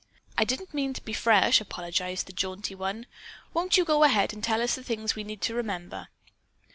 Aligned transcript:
"I 0.35 0.45
didn't 0.45 0.73
mean 0.73 0.93
to 0.95 1.03
be 1.05 1.13
fresh," 1.13 1.61
apologized 1.61 2.25
the 2.25 2.33
jaunty 2.33 2.73
one. 2.73 3.05
"Won't 3.53 3.77
you 3.77 3.85
go 3.85 4.03
ahead 4.03 4.33
and 4.33 4.43
tell 4.43 4.59
us 4.63 4.73
the 4.73 4.81
things 4.83 5.13
we 5.13 5.23
need 5.23 5.41
to 5.41 5.53
remember?" 5.53 6.07